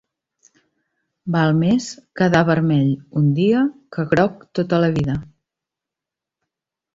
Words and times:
Val 1.35 1.51
més 1.63 1.89
quedar 2.21 2.41
vermell 2.47 2.89
un 3.21 3.27
dia 3.41 3.61
que 3.97 4.07
groc 4.15 4.41
tota 4.61 4.81
la 4.87 4.91
vida. 4.97 5.19